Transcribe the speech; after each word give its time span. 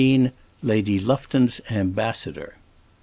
LADY 0.63 0.99
LUFTON'S 0.99 1.61
AMBASSADOR. 1.69 2.55